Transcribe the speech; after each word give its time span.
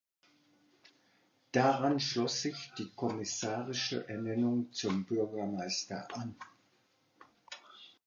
Daran 1.53 1.99
schloss 1.99 2.41
sich 2.41 2.73
die 2.79 2.89
kommissarische 2.89 4.09
Ernennung 4.09 4.73
zum 4.73 5.05
Bürgermeister 5.05 6.07
an. 6.15 6.35